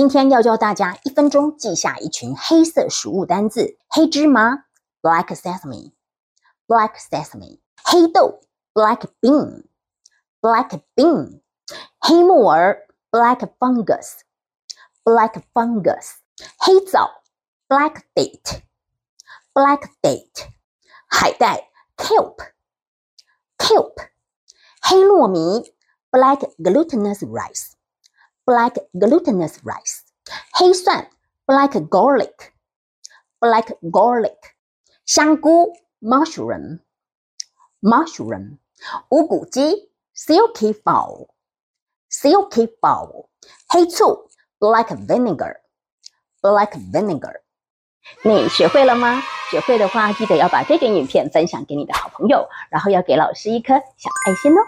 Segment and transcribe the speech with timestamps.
[0.00, 4.64] 今天要教大家一分钟记下一群黑色食物单字：黑芝麻
[5.02, 8.40] （black sesame），black sesame；黑豆
[8.72, 11.42] （black bean），black bean；
[11.98, 16.14] 黑木耳 （black fungus），black fungus；
[16.56, 17.10] 黑枣
[17.68, 20.48] （black date），black date；
[21.08, 22.48] 海带 （kelp），kelp；
[24.80, 25.74] 黑糯米
[26.10, 27.79] （black glutinous rice）。
[28.49, 30.01] black glutinous rice，
[30.53, 31.09] 黑蒜
[31.45, 32.33] black garlic
[33.39, 34.37] black garlic，
[35.05, 36.79] 香菇 mushroom
[37.81, 38.57] mushroom，
[39.09, 41.29] 无骨鸡 silky fowl
[42.09, 43.27] silky fowl，
[43.69, 44.29] 黑醋
[44.59, 45.57] black vinegar
[46.41, 47.41] black vinegar。
[48.23, 49.21] 你学会了吗？
[49.49, 54.61] 学会的话，记得要把这个影片分享给你的好朋友，然后要给老师一颗小爱心哦。